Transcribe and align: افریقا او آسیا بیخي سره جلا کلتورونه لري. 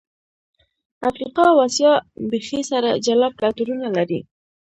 افریقا 1.09 1.43
او 1.51 1.57
آسیا 1.67 1.93
بیخي 2.31 2.59
سره 2.71 2.89
جلا 3.05 3.27
کلتورونه 3.39 3.87
لري. 3.95 4.19